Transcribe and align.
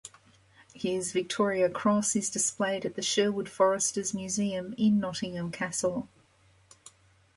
His 0.73 1.11
Victoria 1.11 1.69
Cross 1.69 2.15
is 2.15 2.31
displayed 2.31 2.87
at 2.87 2.95
the 2.95 3.03
Sherwood 3.03 3.47
Foresters 3.47 4.15
Museum 4.15 4.73
in 4.75 4.99
Nottingham 4.99 5.51
Castle. 5.51 6.09